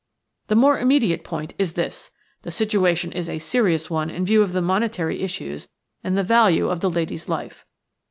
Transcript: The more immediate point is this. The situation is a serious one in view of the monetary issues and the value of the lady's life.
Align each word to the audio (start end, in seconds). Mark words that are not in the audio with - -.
The 0.47 0.55
more 0.55 0.79
immediate 0.79 1.23
point 1.23 1.53
is 1.59 1.73
this. 1.73 2.09
The 2.41 2.49
situation 2.49 3.11
is 3.11 3.29
a 3.29 3.37
serious 3.37 3.87
one 3.87 4.09
in 4.09 4.25
view 4.25 4.41
of 4.41 4.51
the 4.51 4.59
monetary 4.63 5.21
issues 5.21 5.67
and 6.03 6.17
the 6.17 6.23
value 6.23 6.69
of 6.69 6.79
the 6.79 6.89
lady's 6.89 7.29
life. 7.29 7.67